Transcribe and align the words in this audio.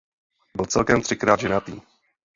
Byl 0.55 0.65
celkem 0.65 1.01
třikrát 1.01 1.39
ženatý. 1.39 1.81